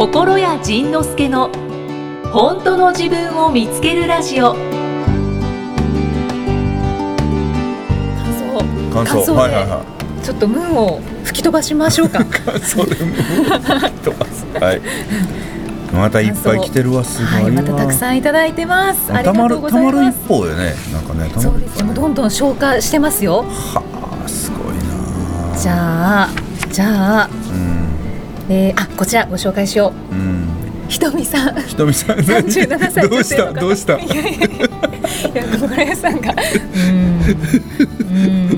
[0.00, 1.50] 心谷仁之助の
[2.32, 4.54] 本当の自分を見つけるラジオ。
[4.54, 4.64] 感
[8.34, 8.58] 想。
[8.94, 9.12] 感想。
[9.12, 9.84] 感想ではいはいは
[10.22, 12.22] ちょっとムーンを吹き飛ばしましょうか。
[12.22, 13.14] い感想でも
[14.02, 14.46] 飛ばす。
[14.58, 14.80] はい。
[15.92, 19.12] またいっぱい来てるわすごいわ、はいまたたくさんいただいてます。
[19.12, 20.18] ありたまがとうるたまるございます。
[20.18, 21.84] 一方よねなんかねたそうです。
[21.84, 23.42] もうどんどん消化してますよ。
[23.42, 23.82] は
[24.24, 24.76] あすごい
[25.52, 26.30] なじゃあ
[26.72, 27.69] じゃあ、うん
[28.52, 30.14] えー、あこちらご紹介しよう。
[30.14, 30.48] うん。
[30.88, 31.62] ひとみさん。
[31.62, 33.52] ひとみさん37歳どうした？
[33.52, 33.96] どうした？
[33.96, 36.20] いやいや小倉さん。
[36.20, 37.20] がうん。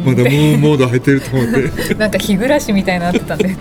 [0.02, 1.46] まだムーンモード入ってると思っ
[1.88, 1.94] て。
[1.94, 3.48] なんか日暮らしみたいになってたんで。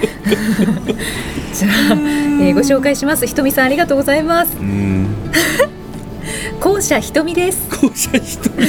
[1.54, 3.28] じゃあ、えー、ご紹介します。
[3.28, 4.56] ひとみさんありがとうございます。
[4.58, 5.08] うん
[6.62, 7.68] 校舎ひとみです。
[7.70, 8.68] 校舎ひとみ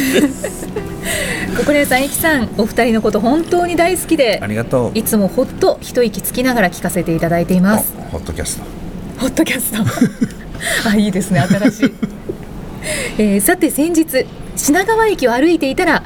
[1.58, 4.98] 小倉さんいきさんお二人のこと本当に大好きでありがとう。
[4.98, 7.92] いつもほっと一息つきながら聞かせていただいています。
[7.98, 8.64] あホットキャスト。
[9.20, 10.88] ホットキャスト。
[10.88, 11.94] あいいですね新しい、
[13.18, 14.26] えーさて先日
[14.62, 16.04] 品川駅を歩いていたら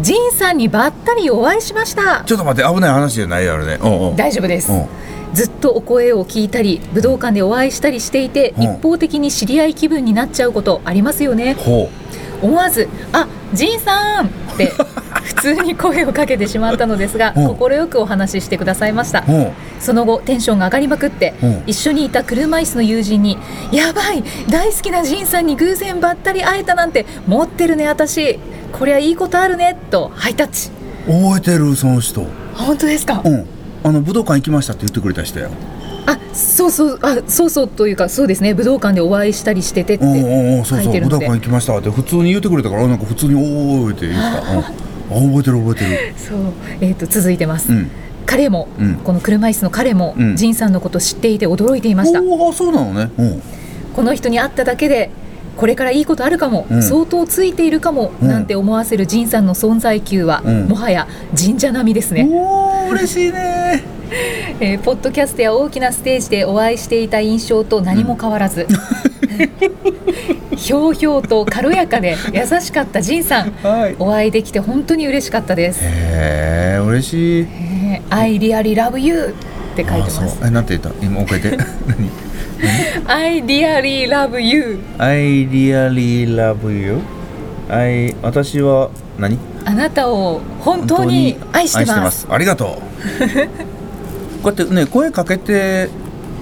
[0.00, 2.22] 仁さんにばったりお会いしました。
[2.24, 3.78] ちょっと待って危ない話じゃないやろね。
[4.16, 4.70] 大丈夫です。
[4.70, 4.86] うん。
[5.34, 8.62] ずっとお声を聞いたり武道館でお会いしたりしていてうん。
[8.62, 11.54] 一方的に知り合い気分になっちゃうことありますよね。
[11.54, 11.90] ほ
[12.42, 14.70] 思わず「あ仁さん!」って
[15.26, 17.40] 普通に声をかけてしまったのですがう。
[17.40, 19.24] ん快くお話ししてくださいました。
[19.80, 21.46] その後テンションが上がりまくってう。
[21.46, 23.36] ん一緒にいた車椅子の友人に
[23.72, 28.38] 「やばい大好きな仁さんに偶然ばったり会えたなんて持ってるね私。
[28.72, 30.70] こりゃいいことあるね」とハイタッチ。
[31.08, 32.24] う覚えてるその人。
[32.54, 33.20] 本当ですか？
[33.24, 33.46] うん。
[33.84, 35.48] あの武道館行きましたって言ってくれた人や。
[36.08, 38.54] あそうそうあそうそうというかそうですね。
[38.54, 40.04] 武道館でお会いしたりしててって
[40.64, 41.26] 書いてるので。
[41.26, 44.64] 館行きましたって普通に言ってくれたからなんか普通に「おーい」って言った、うん、
[45.10, 46.14] あ覚えてる覚えてる。
[46.16, 46.38] そう、
[46.80, 47.90] えー、と続いてます、うん。
[48.26, 48.94] 彼も、うん。
[48.96, 50.36] この車椅子の彼も、うん。
[50.36, 52.20] 仁さんのこと知っていて驚いていました。
[52.20, 53.10] おおそうなのね。
[53.16, 53.42] うん。
[53.94, 55.10] この人に会っただけで
[55.56, 56.82] これからいいことあるかも、うん。
[56.82, 58.28] 相当ついているかも、うん。
[58.28, 60.68] なんて思わせる仁さんの存在級は、うん。
[60.68, 63.82] もはや神社並みですね、おお嬉しいね。
[64.60, 68.66] えーポッドキャストや大きなステージでお会いしていた印象と何も変わらず、
[70.56, 73.50] ひょうひょうと軽やかで優しかった仁さん。
[73.62, 73.96] はい。
[73.98, 75.80] お会いできて本当に嬉しかったです。
[75.84, 77.42] へえ嬉しい。
[77.42, 79.34] えー I really love you
[79.72, 80.90] って書いてまあすえなんて言った？
[81.04, 81.64] 今もう一回言って。
[81.86, 82.10] 何
[83.06, 86.98] ？I really love you I really love you
[87.68, 89.38] I 私は何？
[89.64, 92.26] あなたを本当に愛してます。
[92.30, 92.82] ありがとう。
[94.42, 95.88] こうやってね声かけて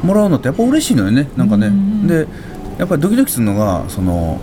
[0.02, 1.26] もらうのってやっぱ嬉しいのよね。
[1.36, 1.68] なんかね。
[1.68, 2.06] うん。
[2.06, 2.26] で
[2.78, 4.40] やっぱりドキドキするのがその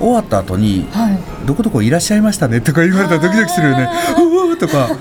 [0.00, 3.88] 終わった後にはい「どこどこいらっしゃいましたね」とか言われたらドキドキするよね。
[3.88, 4.96] あー「うわーとか。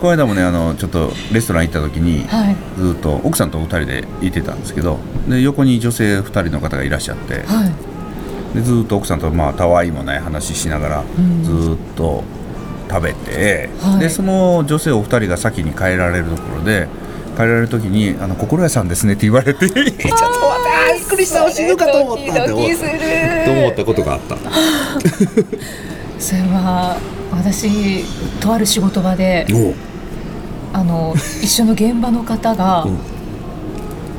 [0.00, 2.56] この間もねあのちょっとレストラン行った時に、はい。
[2.76, 4.98] ずっと奥さんと2人で行ってたんですけど
[5.28, 7.66] で横に女性2人の方がいらっしゃっては
[8.52, 8.56] い。
[8.56, 11.44] でずっと奥さんとまあたわいもない話しながらうん。
[11.44, 12.24] ずっと
[12.90, 14.00] 食べて、はい。
[14.00, 16.88] でその女性お二人が先に帰られるところで
[17.36, 20.41] 帰られる時に「あの心屋さんですね」って言われて「ちょっと
[20.94, 22.90] びっくりした死ぬかと思った」ってドキドキする。
[23.44, 24.36] と思ったことがあった。
[26.18, 26.96] それは
[27.32, 28.04] 私
[28.40, 29.74] とある仕事場でお
[30.76, 32.98] あの一緒の現場の方が、 うん。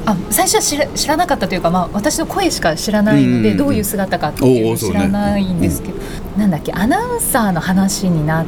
[0.06, 3.58] あ最初は知ら知らなかったというか、まあ、私の声しか知らないので、うんうんうん。
[3.58, 5.94] どういう姿かっていうの知らないんですけど、
[6.38, 8.46] なんだっけアナウンサーの話になっ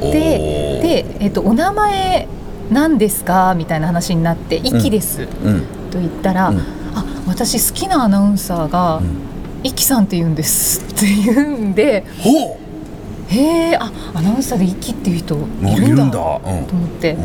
[0.00, 2.28] てで、えっと、お名前
[2.70, 3.54] 何ですか？
[3.56, 5.60] みたいな話になって「イキです」うん。
[5.90, 6.62] と言ったら「うん
[6.94, 9.32] あ私好きなアナウンサーが、ん
[9.64, 12.58] イキさんって言うんです」って言うんでほ
[13.28, 17.16] 「へえあアナウンサーでイキっていう人ういるんだ」いるんだ、とうん思って。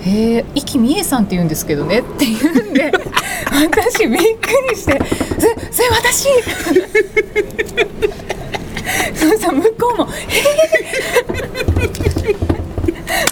[0.00, 2.92] へえ、イキミエさんって言うんですけどねって言うんで
[3.50, 4.96] 私びっくりして
[5.36, 6.28] 「そそれ私!
[9.18, 10.38] 」そうそう向こうも「へ
[12.30, 12.36] え!」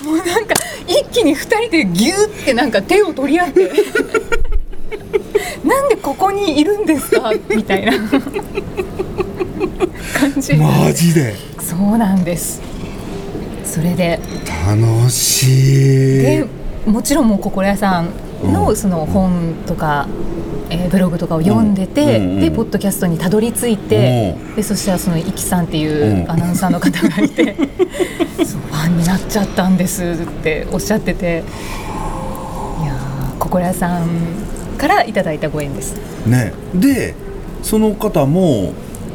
[0.05, 0.55] もうなんか
[0.89, 3.71] 一気に二人でギューってなんか手を取り合って
[5.67, 7.33] 「なんでここにいるんですか?
[7.55, 7.93] 」みたいな。
[7.93, 8.11] 感
[10.41, 10.55] じ。
[10.55, 11.35] マジで？
[11.61, 12.61] そうなんです。
[13.65, 14.19] それで。
[14.67, 16.23] 楽しい。
[16.23, 16.45] で
[16.87, 18.09] もちろんもう心屋さん
[18.45, 18.53] うん。
[18.53, 20.07] のその本とか、
[20.71, 26.31] えーブログとかを読んでて、うんうんうんでポッドキャストにたどり着いて、でそしたらそのイキさんっていううん。
[26.31, 27.57] アナウンサーの方がいて、
[28.39, 31.43] そうファンになっちゃったんですっておっしゃってて
[32.83, 34.07] いやー心屋さん
[34.77, 35.95] からいただいたご縁です。
[36.27, 36.53] ね。
[36.75, 37.15] で
[37.63, 38.73] その方も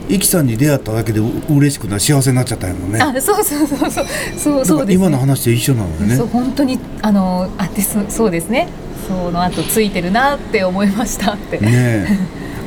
[0.10, 3.00] イキさんに出会っただけでう嬉しくな幸せになっちゃったんやもんね。
[3.00, 4.06] あそうそうそうそう。
[4.38, 6.16] そうそうです、ね、今の話と一緒なのよね。
[6.16, 8.68] そう本当にあのあですそうですね。
[9.08, 12.08] その後ついてるなって思いましたって、ねえ。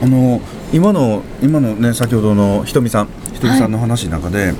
[0.02, 0.40] あの
[0.72, 4.54] 今の今のね先ほどのひとみさんひとみさんの話の中で、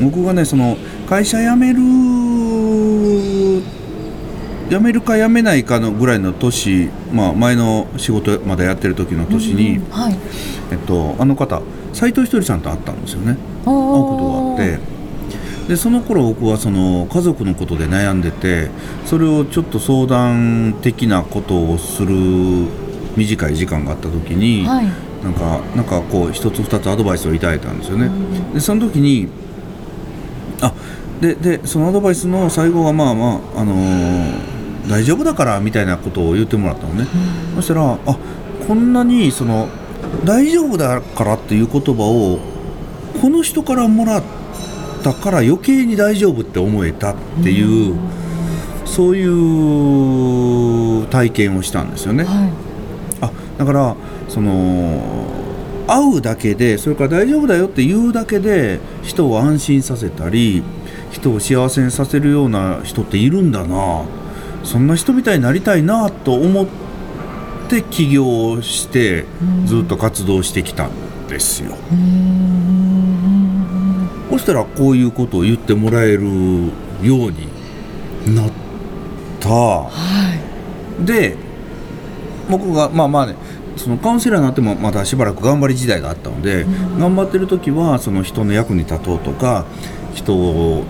[0.00, 0.76] 僕がねその
[1.08, 1.80] 会社辞める
[4.70, 10.16] 辞めるか辞めないかのぐらいの年、まあ、前の仕事まだやってる時の年に、うんはい。
[10.70, 11.60] えっと、あの方
[11.92, 13.32] 斎藤ひとりさんと会ったんですよね。
[13.32, 14.90] 会うことがあって。
[15.68, 18.70] でその頃僕はその家族のことで悩んでて
[19.06, 22.14] それをちょっと相談的なことをする
[23.16, 24.86] 短い時間があった時に、はい。
[25.24, 28.06] なんかなんかこう一つ二つアドバイスをいただいたんですよね。
[28.06, 28.54] うん。
[28.54, 29.28] でその時に
[30.60, 30.72] あ
[31.20, 34.59] ででそのアドバイスの最後はまあまああのー
[34.90, 37.06] 大丈夫だからみたいなことを言ってもらったのね。
[37.54, 38.18] そしたらあ
[38.66, 39.68] こんなにその
[40.24, 42.40] 大丈夫だからっていう言葉を
[43.20, 44.22] この人からもらっ
[45.02, 47.94] たから余計に大丈夫って思えたっていう、
[48.84, 49.24] そうい
[51.04, 52.24] う体験をしたんですよね。
[52.24, 52.52] はい
[53.20, 53.94] あだから
[54.28, 55.38] その
[55.86, 60.62] 会うだけでそれから大丈夫だよって言うだけで人を安心させたり
[61.10, 64.04] 人を幸せにさせるような人っているんだな
[64.64, 66.66] そんな人みたいになりたいなと思っ
[67.68, 70.90] て起業してうんずっと活動してきたん
[71.28, 71.76] ですよ。
[74.30, 76.28] そしたらこういうことを言ってもらえるよ
[77.02, 77.48] うに
[78.34, 78.50] なっ
[79.40, 79.48] た。
[79.48, 79.88] は
[81.00, 81.36] いで
[82.50, 83.36] 僕がまあまあね
[83.76, 86.66] そのカウンセラーになってもまだしばらく頑張り時代があったので、
[86.98, 89.64] 頑張ってる時はその人の役に立とうとか
[90.14, 90.84] 人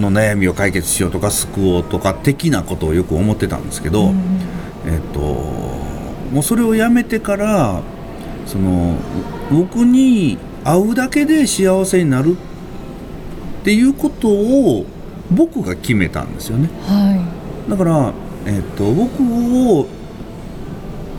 [0.00, 4.12] の悩みを解決しようとか救おうとか的なことをよく思ってたんですけど、
[4.86, 7.82] えっともうそれをやめてから
[8.46, 8.96] その
[9.50, 12.36] 僕に会うだけで幸せになる
[13.60, 14.86] っていうことを
[15.30, 16.68] 僕が決めたんですよね。
[16.82, 17.10] は
[17.68, 18.12] だから、
[18.46, 19.86] えっと僕を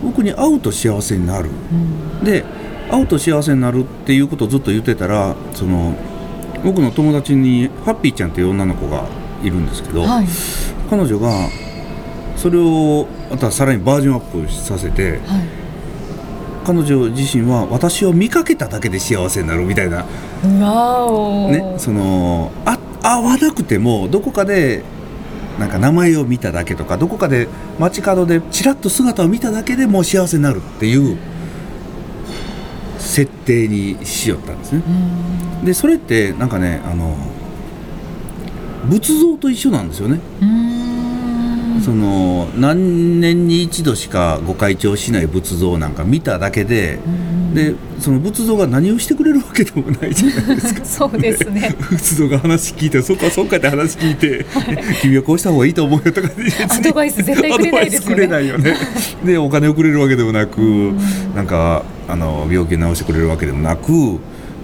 [0.02, 1.48] 僕に会うと幸せになる。
[1.48, 2.24] いうん。
[2.24, 2.44] で
[2.90, 5.94] 会うと幸せになるっていうことをずっと言ってたらその
[6.64, 9.06] 僕の友達にハッピーちゃんっていう女の子が
[9.42, 10.26] いるんですけど、はい。
[10.88, 11.48] 彼女が
[12.36, 15.20] それをまたさらにバージョンアップさせてはい。
[16.64, 20.04] 彼女自身は私を見かけただけで幸せになるみたいな。
[20.44, 21.50] うわお。
[21.50, 24.84] ね、そのあ会わなくてもどこかで
[25.58, 27.48] なんか名前を見ただけとかどこかで
[27.78, 31.31] 街角でちらっと姿を見ただけでもう幸せになるっていう設
[33.44, 34.82] 定にしよったんですね。
[34.86, 34.90] う
[35.62, 37.16] んでそれってなんかねあの
[38.88, 40.18] 仏像と一緒なんですよね。
[41.84, 50.84] その何年に一度しかご開帳しない仏像なんか見ただけでうんでその仏像が何をしてくれるわけでもないじゃないですか。
[50.84, 51.74] そうですね。
[51.78, 54.44] 仏像が話聞いてそっかそっかって話聞いて、
[55.00, 56.28] 君はこうした方がいいと思うよとか
[56.68, 58.74] アドバイス絶対くれないですよねよね。
[59.24, 60.58] でお金をくれるわけでもなく、
[61.34, 63.92] なんかあの病気を治してくれるわけでもなく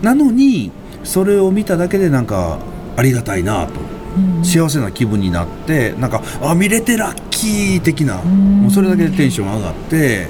[0.03, 0.71] なのに
[1.05, 2.59] それを見ただけでなんか
[2.97, 3.81] ありがたいなと。
[3.81, 3.88] うん
[4.43, 8.63] 幸せな気分になってなんかあ見れてラッキー的なん。
[8.63, 10.29] もうそれだけでテンション上がって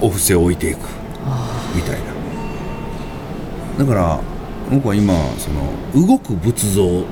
[0.00, 0.78] お布施を置いていく。
[1.24, 1.98] あみたい
[3.78, 3.84] な。
[3.84, 4.20] だから
[4.70, 6.82] 僕は今その動く仏像。
[6.84, 7.04] ー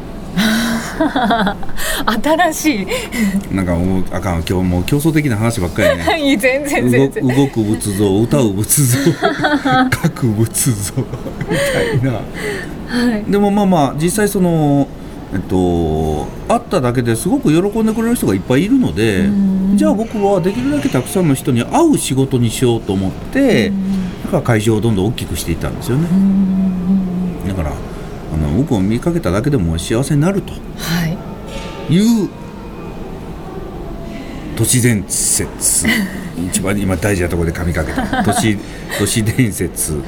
[2.22, 2.86] 新しい。
[3.54, 6.02] なんかもうあかん今日もう競争的な話ばっかりね。
[6.02, 7.36] は い全然動全然。
[7.36, 8.98] 動く仏像歌う仏像
[10.02, 11.04] 書く仏像み
[12.00, 12.18] たいな。
[12.18, 13.30] はい。
[13.30, 14.88] でもまあまあ実際その
[15.36, 19.76] えっと会っただけですごく喜んでくれる人がいっぱいいるのでうん。
[19.76, 23.70] じゃあ僕はできるだけたくさんの人に会う仕事にしようと思って
[24.24, 26.08] だから会場をどんどん大きくしていったんですよね。
[26.10, 27.48] うん。
[27.48, 30.58] だからあの僕を見かけただけでも幸せになるとは
[31.88, 31.94] い。
[31.94, 32.28] いう
[34.56, 35.86] 都市伝説。
[36.50, 38.22] 一番今大事なところで噛みかけた。
[38.24, 38.56] 都市
[38.98, 40.02] 都市伝説。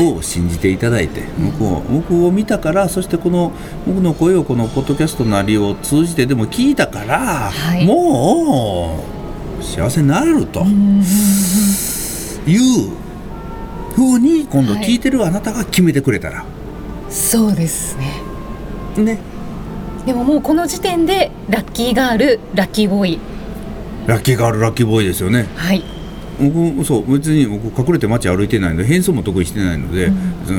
[0.00, 3.52] を信じていただいて僕を僕を見たからそしてこの
[3.86, 7.18] 僕の声をこのポッドキャストなりを通じてでも聞いたから、
[7.50, 7.84] はい。
[7.86, 9.04] も
[9.60, 11.02] う幸せになるとうん
[12.46, 12.90] いう
[13.94, 16.44] ふうに今度はい聞いてるあなたが決めてくれたら、
[17.08, 19.04] そうですね。
[19.04, 19.18] ね。
[20.04, 23.20] でももうこの時点でラッキーガールラッキーボーイ
[24.06, 25.46] ラッキーガールラッキーボーイですよね。
[25.56, 25.82] はい。
[26.38, 30.10] 僕そう別に僕隠れて街歩いてないので変装も得意してないので、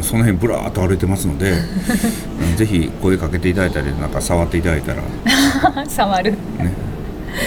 [0.02, 1.52] その辺ブラーっと歩いてますので
[2.50, 5.02] うんぜひ声かけていただいたりなんか触っていただいたら。
[5.02, 5.06] ね、
[5.90, 6.34] 触る。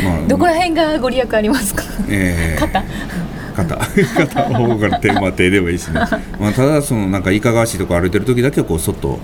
[0.05, 1.83] まあ、 どこら辺がご利益ありますか？
[2.09, 2.61] えー。
[2.61, 2.85] 肩。
[3.57, 3.76] 肩。
[4.26, 5.95] 肩の方から手,、まあ、手でもいいしね、
[6.38, 9.19] まあ、ただそのなんかいかがわしいとこ歩いてる時だけはこうそっと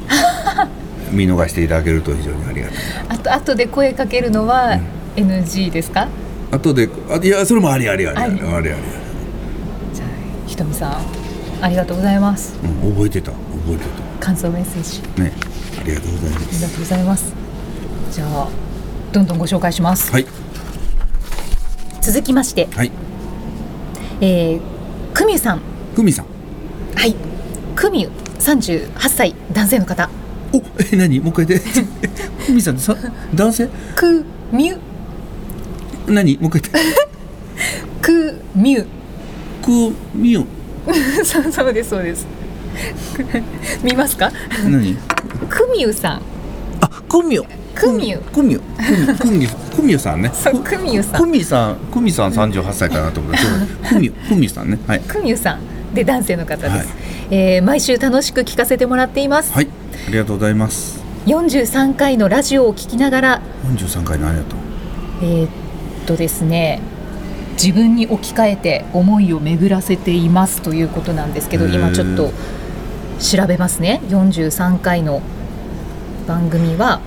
[1.13, 2.77] 見逃していただけると非常にありがたい。
[3.11, 4.79] あと後で声かけるのは
[5.15, 6.09] NG ですか？
[6.51, 8.19] 後であいやそれもありありあり。
[8.19, 8.41] あり。
[8.41, 8.65] ありあり
[9.93, 10.09] じゃあ
[10.47, 11.01] ひとみさん
[11.61, 12.55] ありがとうございます。
[12.63, 13.33] うん、覚えてた。
[13.33, 13.85] 覚えて
[14.21, 15.01] 感想メッセージ。
[15.01, 15.33] たね。
[15.81, 17.33] ありがとうございまありすがとうございます。
[18.13, 18.49] じゃあ
[19.13, 20.27] どんどんご紹介します、はい。
[22.01, 22.93] 続きまして、はい。
[24.21, 24.61] えー、
[25.13, 25.61] くみゅさん。
[25.97, 26.27] 久美さん。
[26.97, 27.15] はい。
[27.75, 28.09] くみゅ
[28.39, 30.11] 38歳男性の方。
[30.53, 30.59] お
[30.93, 31.21] え何？
[31.21, 31.69] もう一回言って。
[32.47, 32.97] 久美さんさ
[33.35, 33.69] 男性？
[33.97, 34.77] くみゅ
[36.07, 36.39] 何？
[36.39, 37.09] もう一回言って。
[38.03, 38.87] くみゅ。
[39.63, 40.45] くみよ
[41.25, 42.27] そうそうですそうです。
[43.83, 44.31] 見ますか？
[44.65, 44.97] 何？
[45.49, 46.23] くみゅさん。
[46.81, 48.19] あくみよくみゅ。
[48.19, 48.61] くみよ
[49.19, 50.31] くみよくみよさんね。
[50.35, 53.33] そうくみゅさくんみさんくみさん三十八歳かなと思っ
[53.83, 54.79] たくみくみさんね。
[54.87, 55.01] はい。
[55.01, 55.61] くみゅさん。
[55.95, 56.87] で男性の方です、はい。
[57.31, 59.69] えー毎週楽しく聞かせてもらっています、はい。
[60.09, 61.03] ありがとうございます。
[61.27, 63.41] 43回のラジオを聞きながら。
[63.71, 64.59] 四十三回のありがとう。
[65.23, 65.49] えーっ
[66.05, 66.81] とですね
[67.55, 72.33] 自分に置き換えて思いを巡らせていますということなんですけど今ちょっと
[73.21, 74.01] 調べますね。
[74.09, 75.23] 43回の
[76.27, 77.01] 番組は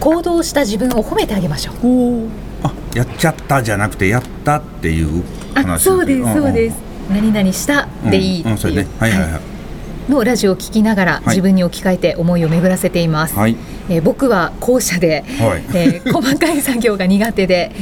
[0.00, 2.28] 行動した自分を褒めてあげましょう。
[2.62, 6.34] あやっちゃったじゃなくてやったっていうあ話そうですんん。
[6.34, 6.76] そうです。
[7.10, 8.48] 何々したでいいってう。
[8.50, 8.86] んうんそれいうね。
[9.00, 9.57] はいはいはい
[10.08, 11.28] のラジオを聞きながらい。
[11.28, 13.56] 自分に置き換えて思いを巡らせています、はい。
[13.88, 15.62] えー僕は後者で、はい。
[15.74, 17.72] えー細かい作業が苦手で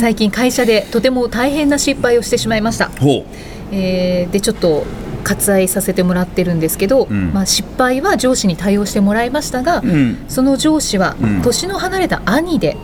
[0.00, 3.24] 最近会社でとても大変な失敗をしてしまいました、ほ
[3.70, 4.84] えーでちょっと
[5.24, 7.32] 割愛させてもらってるんですけど、うん。
[7.32, 10.24] まあ、失敗は上司に対応してもらいましたが、ううん。
[10.28, 11.42] その上司はうん。
[11.42, 12.76] 年の離れた兄で,、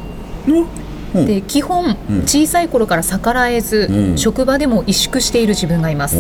[0.47, 2.23] ので基本うん。
[2.23, 4.19] 小さい頃から逆らえず、うん。
[4.19, 6.17] 職場でも萎縮している自分がいます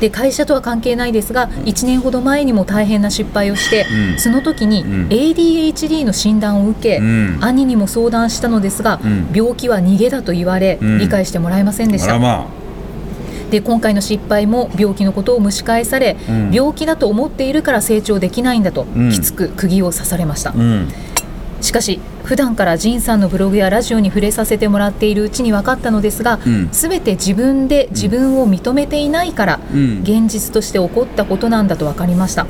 [0.00, 4.18] で会社とは関係ないですが1年ほど前にも大変な失敗をして、うん。
[4.18, 5.08] その時にうん。
[5.08, 7.38] ADHD の診断を受け、うん。
[7.40, 9.28] 兄にも相談したのですが、うん。
[9.34, 10.98] 病気は逃げだと言われ、うん。
[10.98, 12.18] 理解してもらえませんでした。
[12.18, 12.46] ま
[13.50, 16.50] で今回の失敗も病気のことを蒸し返され、うん。
[16.52, 19.10] 病気だと思っているから成長できないんだと、うん。
[19.10, 20.88] きつく釘を刺されました、あうん。
[21.60, 26.68] しかし普段から仁さんのブログやラジオに触れさせてもらっているうちに分かったのですが、うん。
[26.72, 30.00] 全て自分で自分を認めていないから、うん。
[30.02, 32.44] 現実として起こったことなんだと分かりました。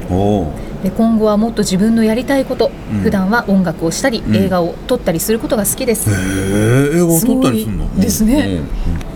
[0.82, 3.00] で今後はもっと自分のやりたいこと、うん。
[3.00, 4.34] 普段は音楽をしたり、うん。
[4.34, 8.00] 映画を撮ったりすることが好きです、映画を撮ったりするの？
[8.00, 8.60] ですね。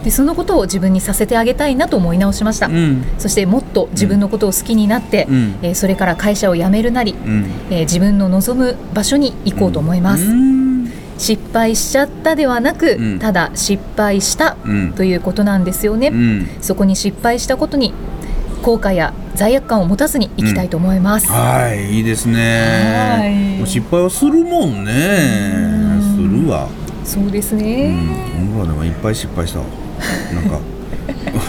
[0.04, 3.04] でそのことを自分にさせてあげたいなと思い直しました、うんうん。
[3.18, 5.54] そしてもっと自分のことを好きになって、うん。
[5.62, 7.46] えーそれから会社を辞めるなり、うん。
[7.70, 10.49] えー自分の望む場所に行こうと思います、うん
[11.20, 13.18] 失敗しちゃったではなく、うん。
[13.18, 14.92] ただ失敗したうん。
[14.94, 16.48] ということなんですよね、うん。
[16.62, 17.92] そこに失敗したことに
[18.62, 23.58] 後悔や罪悪感を持たずに生きたいと思います、はいいいですはねい。
[23.58, 24.92] もう失敗はするもんね。
[25.54, 25.58] う
[25.98, 26.40] ん。
[26.40, 26.68] するわ。
[27.04, 29.66] そうですうね、ん僕らでもいっぱい失敗したわ。
[30.32, 30.58] なんか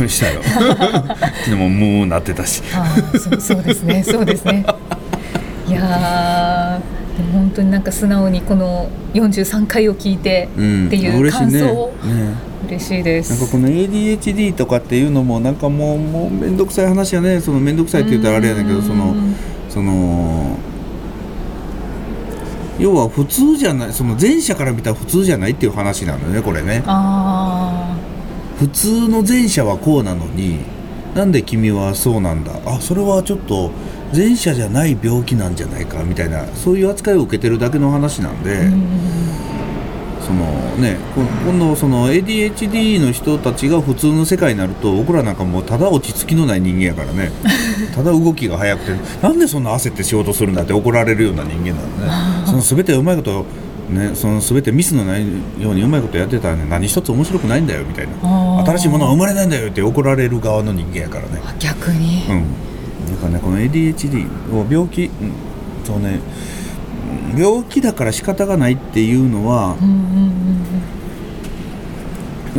[0.07, 0.41] したよ。
[1.47, 2.61] でももうなってたし。
[3.13, 4.03] そうそうですね。
[4.03, 4.65] そうですね。
[5.67, 5.81] いや
[7.51, 10.88] 本当になんか素直にこの43回を聞いてうん。
[10.88, 11.60] っていう嬉しいね。
[11.60, 11.91] 感想を。
[11.91, 12.51] ね。
[12.67, 13.31] 嬉しいです。
[13.31, 17.41] なんかこの ADHD とかっていうのもなんかもうもう面倒くさい話やね。
[17.41, 19.36] その面倒くさいって言ったらあれやねんけどそのうん。
[19.70, 20.58] その
[22.79, 26.84] 要は普通じゃないその前者から見たら普通じゃないっていう話なのよねこれね。
[26.88, 27.96] あ
[28.60, 30.60] 普通の前者はこうなのに
[31.15, 32.53] なんで君はそうなんだ？
[32.65, 33.72] あそれはちょっと
[34.15, 38.70] 前者じゃない病気なんじゃないかみたいなそういう扱いを受けてるだけの話なんで、
[40.22, 40.46] その
[40.77, 47.32] ねこ今度その ADHD の人たちが普通の世界になると僕らなんかもうただ落ち着きのない人間やからね。
[47.96, 48.91] ただ動きが速くて
[49.22, 52.46] なんでそんな焦って仕事するんだって怒られるような人間なのね。
[52.46, 53.46] その全てうまいこと
[53.89, 55.25] ねその全てミスのない
[55.60, 58.63] ようにうまいことやってたらね何一つ面白くないんだよみたいな。
[58.65, 61.41] 新しいものは生まれないんだよって怒られる側の人間やからね。
[61.44, 62.44] あ逆に、うん。
[62.44, 62.70] だ
[63.21, 65.31] からねこの ADHD を病気、うん、
[65.85, 66.19] そうね
[67.33, 69.77] うん病気だから仕方がないっていうのは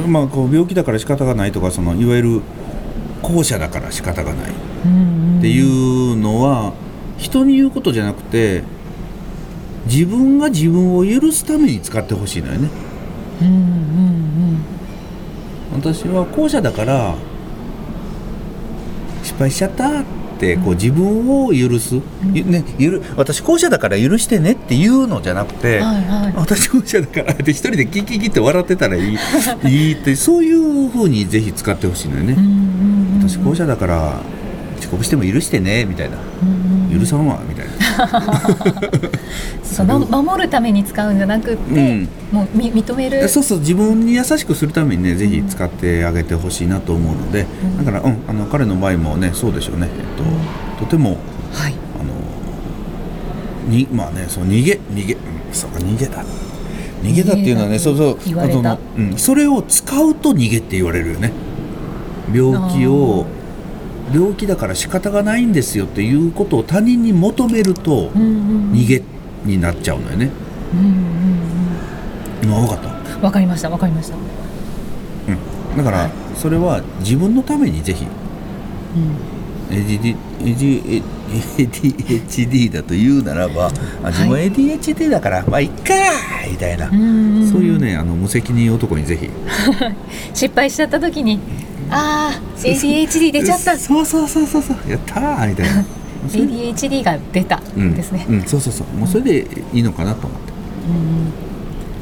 [0.09, 2.43] まあ、こう病気だから仕方がないとかそのいわゆる
[3.21, 4.55] 後者だから仕方がないっ
[5.43, 6.73] ていうのは
[7.19, 8.65] 人に言うことじゃなくて
[9.87, 12.71] 自分が自分を許すために使ってほしいのよね。
[15.75, 17.15] 私は後者だから
[19.23, 20.05] 失敗しちゃったっ
[20.43, 22.01] てこう自分を許す、
[22.33, 26.33] ゆね、ゆる私後者だから許してねっていうのじゃなくて、うんはいはい。
[26.37, 29.19] 私後者だからって一人でキキキって笑ってたらいい。
[29.65, 34.21] いいってそういうふうにぜひ使ってほしいのよね、うんうんうん私後者だから
[34.83, 36.19] 遅刻しても許してねみたいな。
[36.93, 37.71] 許さんわみたいな、
[39.65, 42.09] そうま守るために使うんじゃなくって、うん。
[42.31, 43.27] もうみ認める。
[43.29, 47.47] そうそう自分に優しくするためにねぜひ使ってあげてほしいなと思うので、
[47.79, 47.85] うん。
[47.85, 49.89] だから、うん、あの彼の場合もねそうでしょうね、
[50.79, 51.17] えっと、とても
[51.53, 51.75] はい。
[51.99, 52.03] あ
[53.69, 55.21] のにまあねその逃げ逃げ、うん、
[55.53, 56.25] そうか逃げだ
[57.03, 58.55] 逃げだっていうのはねそうそう言われた。
[58.55, 61.33] その、うん、それを使うと逃げって言われるよね。
[62.35, 63.27] 病気を
[64.13, 68.25] 病気だから仕方がないんですよっていうことを他人に求めるとうんう
[68.71, 69.03] ん逃げ
[69.45, 70.31] になっちゃうのよね。
[70.73, 70.93] うんうん
[72.43, 72.89] 今分かった。
[72.97, 78.05] うんわかりましたわかりました、うん、だからそれは自分のためにぜひ。
[78.05, 79.33] うん。
[79.73, 81.03] ADD AD
[81.57, 83.71] ADHD だと言うならば
[84.03, 85.95] あ自分は ADHD だから、まあいっか
[86.51, 87.51] みたいな、んんん。
[87.51, 89.31] そういうねあの無責任男にぜひ。
[90.35, 91.39] 失敗しちゃった時に
[91.93, 93.77] ああ ADHD 出ちゃった。
[93.77, 94.63] そうそうそうそう。
[94.63, 95.85] そうやったーみたいな。
[96.33, 98.87] ADHD が出たうんですね、うん、そうそうそう。
[98.97, 100.53] もうそれでいいのかなと思って。
[100.89, 101.33] うん。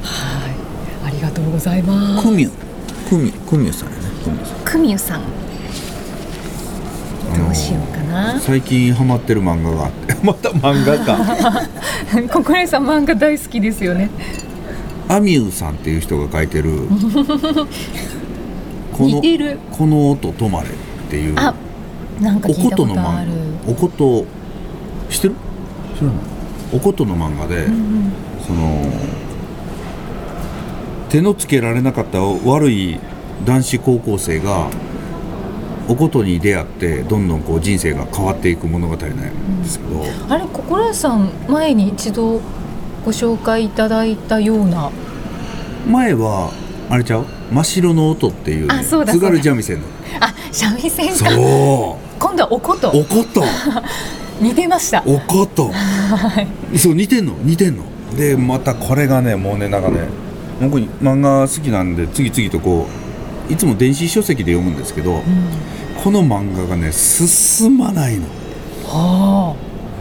[0.02, 1.08] はい。
[1.08, 2.26] ありがとうございます。
[2.26, 2.50] クミュ
[3.08, 4.02] クミクミュさんやね。
[4.22, 4.60] クミュさん。
[4.64, 5.20] クミュさん。
[7.32, 8.38] あのどうしようかな。
[8.40, 10.14] 最近ハマってる漫画があって。
[10.22, 11.68] また漫画か。
[12.32, 14.10] ココレさん漫画大好きですよね。
[15.08, 16.70] アミューさんっていう人が書いてる
[19.00, 19.58] この似てる。
[19.70, 20.72] この音止まれっ
[21.08, 21.34] ていう。
[21.38, 21.54] あ
[22.20, 23.30] なんかお聞いたこととある。
[23.30, 23.72] 漫画。
[23.72, 24.26] おこと
[25.08, 25.34] 知ってる？
[25.98, 26.16] 知らない。
[26.74, 28.12] おことの漫画で、うんうん。
[28.46, 28.86] その
[31.08, 33.00] 手のつけられなかった悪い
[33.44, 34.70] 男子高校生が
[35.88, 42.40] おことに出会ってどんどんこう人生が変わっていく物語なんですけど、あれココレさん前に一度
[43.04, 44.90] ご紹介いただいたような。
[45.88, 46.52] 前は
[46.90, 47.26] あれちゃう？
[47.50, 49.84] 真っ白の音っていう、ね、津軽三味線の。
[50.20, 51.36] あ三味線そかう。
[52.18, 52.90] 今度はおこと。
[52.90, 53.42] おこと。
[54.40, 55.02] 似てました。
[55.06, 55.70] おこと。
[55.70, 56.40] は
[56.72, 56.78] い。
[56.78, 57.34] そう似てんの？
[57.42, 57.84] 似てんの？
[58.16, 60.08] でまたこれがねもうねなんかね
[60.60, 62.86] 僕漫画好きなんで次々とこ
[63.48, 65.22] ういつも電子書籍で読むんですけどうん。
[66.02, 68.26] この漫画がね進まないの。
[68.86, 69.54] は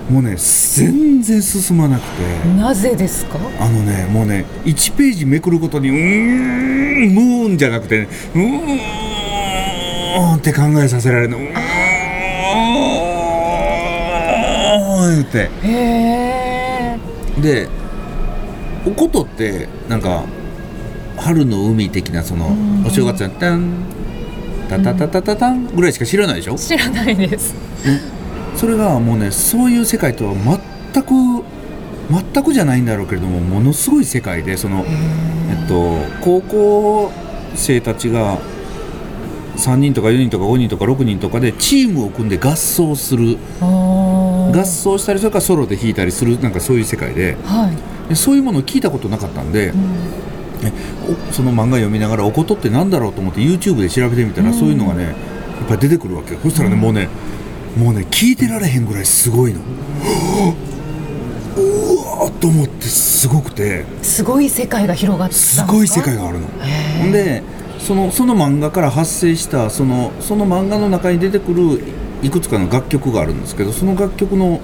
[0.09, 2.07] もうね全然進まなくて。
[2.43, 3.37] あなぜですか？
[3.59, 11.37] あのねもうね1ページめくるごとにうーんムーンじゃなくてねうーんって考えさせられるの。
[11.37, 11.45] うー
[15.19, 15.49] んって。
[15.63, 15.71] へ
[17.37, 17.69] えで
[18.85, 20.23] おことってなんか
[21.17, 22.85] 春の海的なそのうん。
[22.85, 23.85] お正月やったん
[24.69, 26.55] タタタタタタンぐらいしか知らないでしょ？
[26.55, 27.53] 知らないです
[28.55, 30.33] それがもうねそういう世界とは
[30.93, 31.43] 全く
[32.09, 37.11] 全くじゃないんだろうけれどもものすごい世界でその、えっと、高校
[37.55, 38.39] 生たちが
[39.57, 43.37] 3人とか4人とか5人とか6人とかでチームを組んで合奏する。
[43.59, 47.37] 合合奏したりそれからソロで弾いたりするなんかそういう世界で。
[47.43, 49.79] はい、でそういうものを聞いたことなかったんで、うん。
[51.29, 54.53] おその漫画読みながらおことってなんだろうと思って YouTube で調べてみたら、うん。
[54.53, 56.39] そういうのがねいっぱい出てくるわけよ。
[56.41, 56.81] そしたらね、うん。
[56.81, 57.09] もうね
[57.79, 59.61] もうね聞いてられへんぐらいすごいの。
[61.55, 61.63] う
[62.21, 63.85] わーと思ってすごくて。
[64.01, 66.47] すごい世界が広がってすごい世界があるの。
[66.99, 67.41] ほんで
[67.79, 71.81] そのその漫画から発生したそのその漫画の中に出てくる
[72.21, 74.59] いくつかの楽曲があるんですけどその楽曲の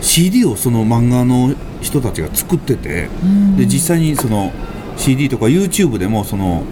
[0.00, 3.56] CD をその漫画の人たちが作ってて、うん。
[3.58, 4.50] で実際にその
[4.96, 6.64] CD とか YouTube でもその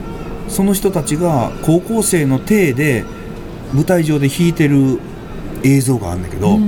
[0.48, 3.04] その人たちが高校生の体で
[3.74, 4.98] 舞台上で弾いてる
[5.64, 6.58] 映像があるんだけど、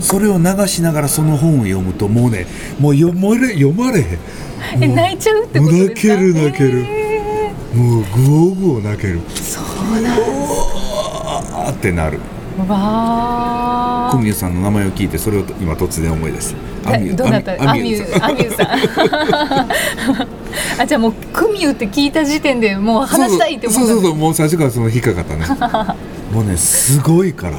[0.00, 2.46] それを流しながらその本を読むともうね
[2.80, 4.06] もう読まれ読まれへん。
[4.82, 6.80] え泣いちゃうってこと泣ける泣ける。
[6.80, 9.20] へもうグオグオ泣ける。
[9.20, 12.18] ーそうなんあーってなる。
[12.68, 16.90] わクミュさんの名前を聞いてそれを今突然思い出した。
[16.92, 17.52] ーどなた？
[17.70, 18.68] アミューアミューさん。
[20.80, 23.86] あじゃあもうクミュって聞いた時点でもう話したいって思った。
[23.86, 24.14] そうそうそう。
[24.14, 25.44] もう最初からその引っかかったね。
[26.32, 27.58] もうねすごいから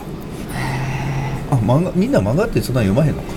[1.51, 3.27] あ漫画みんな漫画ってそんな読まへんのか。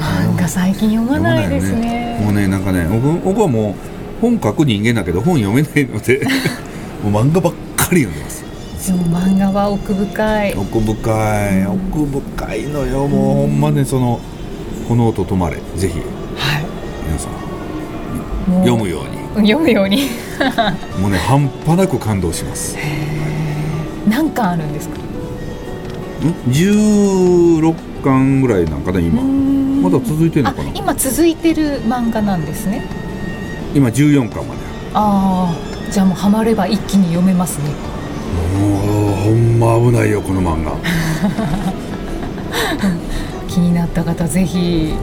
[0.00, 3.74] 漫画最近読まないです読まねもうねなんかね僕僕はもう
[4.20, 6.20] 本書く人間だけど本読めないので
[7.02, 8.44] もう漫画ばっかり読んでます。
[8.86, 10.54] でも漫画は奥深い。
[10.54, 11.66] 奥深い。
[11.66, 13.06] 奥深いのよ。
[13.08, 14.20] もうほんまねその
[14.88, 15.56] この音止まれ。
[15.76, 15.98] ぜひ。
[15.98, 16.64] はい。
[17.06, 18.62] 皆さん。
[18.64, 19.00] 読むよ
[19.36, 19.46] うに。
[19.48, 20.08] 読むように。
[21.00, 22.76] もうね半端なく感動します。
[24.08, 24.96] 何巻あるんですか？
[24.96, 25.00] ん
[26.20, 29.22] 16巻ぐらいなんかな今。
[29.22, 30.70] まだ続いてるのあかな？
[30.74, 32.84] 今続いてる漫画なんですね。
[33.74, 34.60] 今14巻まで。
[34.94, 35.54] ああ
[35.92, 37.70] じゃあもうハマれば一気に読めますね。
[38.58, 40.72] もうほんま危ないよこの漫画。
[43.48, 44.94] 気 気になった方ぜひ。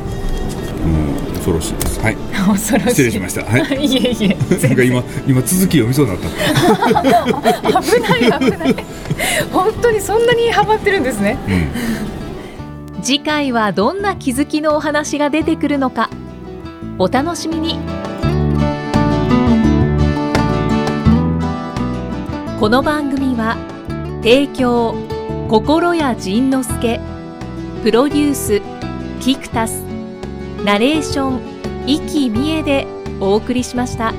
[0.83, 1.99] うん恐ろしいです。
[1.99, 2.15] はい。
[2.47, 2.89] 恐ろしい。
[2.89, 3.43] 失礼しました。
[3.45, 3.61] はい。
[3.85, 4.67] いえいえ。
[4.67, 7.81] なんか今今続き読みそうになった。
[7.81, 8.75] 危ない危ない。
[9.51, 11.37] 本当にそんなにハマってるんですね。
[12.95, 13.03] うん。
[13.03, 16.09] 次回はどんな気づきのお話が出てくるのか。
[16.97, 17.77] お楽しみに。
[22.59, 23.57] この番組は
[24.23, 24.95] 提供
[25.49, 26.99] 心谷仁之助。
[27.83, 28.61] プロデュース
[29.19, 29.84] キクタス
[30.65, 32.87] ナレーション生きみえで
[33.19, 34.15] お送りしました。